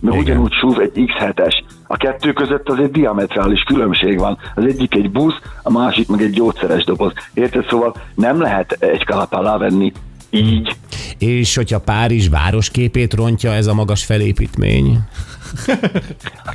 meg 0.00 0.14
Igen. 0.14 0.24
ugyanúgy 0.24 0.52
súv 0.52 0.80
egy 0.80 0.90
X7-es. 0.94 1.62
A 1.86 1.96
kettő 1.96 2.32
között 2.32 2.68
az 2.68 2.78
egy 2.78 2.90
diametrális 2.90 3.62
különbség 3.62 4.18
van. 4.18 4.38
Az 4.54 4.64
egyik 4.64 4.94
egy 4.94 5.10
busz, 5.10 5.40
a 5.62 5.70
másik 5.70 6.08
meg 6.08 6.22
egy 6.22 6.30
gyógyszeres 6.30 6.84
doboz. 6.84 7.12
Érted? 7.34 7.66
Szóval 7.68 7.96
nem 8.14 8.40
lehet 8.40 8.72
egy 8.72 9.04
kalap 9.04 9.32
alá 9.32 9.56
venni 9.56 9.92
így. 10.30 10.76
És 11.18 11.56
hogyha 11.56 11.80
Párizs 11.80 12.28
városképét 12.28 13.14
rontja 13.14 13.52
ez 13.52 13.66
a 13.66 13.74
magas 13.74 14.04
felépítmény? 14.04 14.98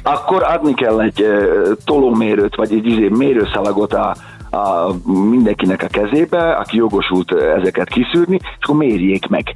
Akkor 0.03 0.43
adni 0.43 0.73
kell 0.73 1.01
egy 1.01 1.25
tolómérőt, 1.85 2.55
vagy 2.55 2.73
egy 2.73 2.85
izé, 2.85 3.07
mérőszalagot 3.09 3.93
a, 3.93 4.15
a 4.51 4.93
mindenkinek 5.29 5.83
a 5.83 5.87
kezébe, 5.87 6.51
aki 6.51 6.77
jogosult 6.77 7.31
ezeket 7.31 7.89
kiszűrni, 7.89 8.39
és 8.41 8.57
akkor 8.61 8.75
mérjék 8.75 9.27
meg. 9.27 9.55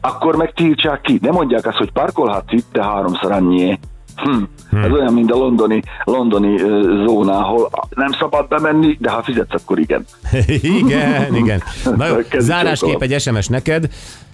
akkor 0.00 0.36
meg 0.36 0.52
tiltsák 0.52 1.00
ki. 1.00 1.18
Ne 1.22 1.30
mondják 1.30 1.66
azt, 1.66 1.76
hogy 1.76 1.92
parkolhatsz 1.92 2.52
itt, 2.52 2.66
de 2.72 2.82
háromszor 2.82 3.32
annyi. 3.32 3.78
Hm. 4.16 4.42
Ez 4.76 4.90
olyan, 4.90 5.12
mint 5.12 5.30
a 5.30 5.36
londoni, 5.36 5.82
londoni 6.04 6.58
zóna, 7.06 7.38
ahol 7.38 7.70
nem 7.90 8.12
szabad 8.12 8.48
bemenni, 8.48 8.96
de 9.00 9.10
ha 9.10 9.22
fizetsz, 9.22 9.54
akkor 9.54 9.78
igen. 9.78 10.04
igen, 10.80 11.34
igen. 11.34 11.62
Na 11.96 12.06
jó, 12.06 12.16
zárásképp 12.38 13.02
egy 13.02 13.20
SMS 13.20 13.48
neked. 13.48 13.88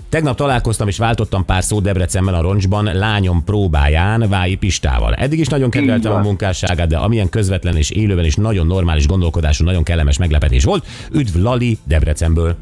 Tegnap 0.08 0.36
találkoztam 0.36 0.88
és 0.88 0.98
váltottam 0.98 1.44
pár 1.44 1.62
szót 1.62 1.82
Debrecenben 1.82 2.34
a 2.34 2.40
roncsban 2.40 2.84
lányom 2.84 3.44
próbáján 3.44 4.28
Vályi 4.28 4.54
Pistával. 4.54 5.14
Eddig 5.14 5.38
is 5.38 5.46
nagyon 5.46 5.70
kedveltem 5.70 6.12
a 6.12 6.18
munkásságát, 6.18 6.88
de 6.88 6.96
amilyen 6.96 7.28
közvetlen 7.28 7.76
és 7.76 7.90
élőben 7.90 8.24
is 8.24 8.34
nagyon 8.34 8.66
normális 8.66 9.06
gondolkodású, 9.06 9.64
nagyon 9.64 9.82
kellemes 9.82 10.18
meglepetés 10.18 10.64
volt. 10.64 10.86
Üdv 11.12 11.36
Lali 11.36 11.78
Debrecenből. 11.84 12.56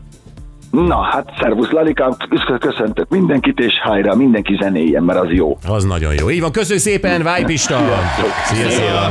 Na, 0.70 1.02
hát 1.02 1.32
szervusz 1.40 1.70
Lalikám, 1.70 2.16
köszöntök 2.58 3.08
mindenkit, 3.08 3.58
és 3.58 3.72
hajrá, 3.82 4.14
mindenki 4.14 4.58
zenéjen, 4.60 5.02
mert 5.02 5.20
az 5.20 5.30
jó. 5.30 5.58
Az 5.66 5.84
nagyon 5.84 6.14
jó. 6.14 6.30
Így 6.30 6.40
van, 6.40 6.52
köszönjük 6.52 6.84
szépen, 6.84 7.22
Vályi 7.22 7.44
Pista! 7.44 7.80
Szia, 8.44 8.70
szia! 8.70 9.10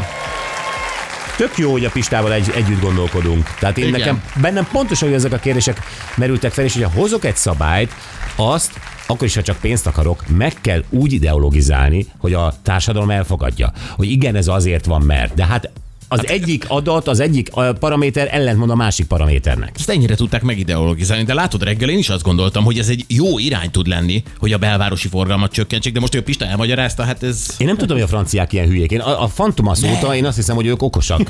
Tök 1.38 1.58
jó, 1.58 1.72
hogy 1.72 1.86
a 1.86 1.90
Pistával 1.90 2.34
egy, 2.34 2.52
együtt 2.56 2.82
gondolkodunk. 2.82 3.44
Tehát 3.60 3.78
én 3.78 3.88
Igen. 3.88 4.00
nekem 4.00 4.24
bennem 4.42 4.68
pontosan 4.72 5.08
hogy 5.08 5.18
ezek 5.18 5.34
a 5.34 5.38
kérdések 5.38 5.80
merültek 6.16 6.52
fel, 6.52 6.64
és 6.64 6.74
hogyha 6.74 7.00
hozok 7.00 7.26
egy 7.26 7.36
szabályt, 7.36 7.92
azt 8.36 8.80
akkor 9.08 9.28
is, 9.28 9.36
ha 9.36 9.42
csak 9.42 9.58
pénzt 9.62 9.88
akarok, 9.88 10.24
meg 10.38 10.54
kell 10.62 10.84
úgy 10.90 11.14
ideologizálni, 11.14 12.06
hogy 12.18 12.34
a 12.34 12.54
társadalom 12.64 13.10
elfogadja. 13.10 13.72
Hogy 13.96 14.12
igen, 14.12 14.36
ez 14.36 14.48
azért 14.48 14.86
van, 14.86 15.02
mert. 15.02 15.34
De 15.34 15.46
hát 15.46 15.70
az 16.08 16.28
egyik 16.28 16.66
adat, 16.68 17.08
az 17.08 17.20
egyik 17.20 17.50
paraméter 17.80 18.28
ellentmond 18.32 18.70
a 18.70 18.76
másik 18.76 19.06
paraméternek. 19.06 19.72
Ezt 19.76 19.90
ennyire 19.90 20.16
tudták 20.16 20.42
megideologizálni, 20.42 21.24
de 21.24 21.34
látod, 21.34 21.64
reggel 21.64 21.90
én 21.90 21.98
is 21.98 22.10
azt 22.10 22.24
gondoltam, 22.24 22.64
hogy 22.64 22.78
ez 22.78 22.90
egy 22.90 23.06
jó 23.08 23.40
irány 23.40 23.72
tud 23.72 23.88
lenni, 23.88 24.24
hogy 24.38 24.54
a 24.54 24.58
belvárosi 24.58 25.08
forgalmat 25.08 25.52
csökkentsék, 25.52 25.94
de 25.94 26.00
most 26.00 26.12
hogy 26.12 26.22
a 26.22 26.26
Pista 26.26 26.46
elmagyarázta, 26.46 27.04
hát 27.04 27.24
ez... 27.24 27.46
Én 27.58 27.68
nem 27.68 27.78
tudom, 27.78 27.98
hogy 27.98 28.06
a 28.06 28.10
franciák 28.10 28.54
ilyen 28.54 28.68
hülyék. 28.68 28.92
Én 28.92 29.00
a, 29.00 29.24
a 29.24 29.28
Fantomas 29.28 29.84
óta 29.84 30.16
én 30.16 30.26
azt 30.26 30.36
hiszem, 30.36 30.56
hogy 30.56 30.66
ők 30.66 30.82
okosak. 30.82 31.30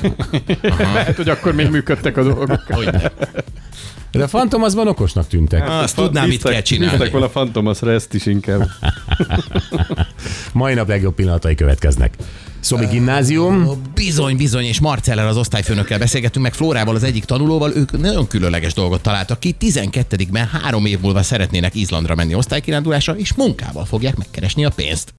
Lehet, 0.78 1.16
hogy 1.16 1.28
akkor 1.28 1.54
még 1.54 1.70
működtek 1.70 2.16
a 2.16 2.22
dolgok. 2.22 2.62
Hogy 2.68 2.90
De 4.10 4.22
a 4.22 4.28
Fantomasban 4.28 4.88
okosnak 4.88 5.26
tűntek. 5.26 5.68
azt 5.68 5.96
tudnám, 5.96 6.28
mit 6.28 6.42
kell 6.42 6.60
csinálni. 6.60 6.90
Bíztak 6.96 7.12
volna 7.12 7.28
Fantomasra 7.28 7.92
ezt 7.92 8.14
is 8.14 8.26
inkább. 8.26 8.68
Mai 10.52 10.74
nap 10.74 10.88
legjobb 10.88 11.14
pillanatai 11.14 11.54
következnek. 11.54 12.14
Szobi 12.60 12.86
gimnázium. 12.86 13.82
Bizony, 13.94 14.36
bizony, 14.36 14.64
és 14.64 14.80
Marceller 14.80 15.26
az 15.26 15.36
osztályfőnökkel 15.36 15.98
beszélgettünk, 15.98 16.44
meg 16.44 16.54
Flórával, 16.54 16.94
az 16.94 17.02
egyik 17.02 17.24
tanulóval, 17.24 17.72
ők 17.74 17.98
nagyon 17.98 18.26
különleges 18.26 18.74
dolgot 18.74 19.02
találtak 19.02 19.40
ki. 19.40 19.56
12-ben 19.60 20.46
három 20.46 20.86
év 20.86 21.00
múlva 21.00 21.22
szeretnének 21.22 21.74
Izlandra 21.74 22.14
menni 22.14 22.34
osztálykirándulásra, 22.34 23.16
és 23.16 23.34
munkával 23.34 23.84
fogják 23.84 24.16
megkeresni 24.16 24.64
a 24.64 24.70
pénzt. 24.70 25.14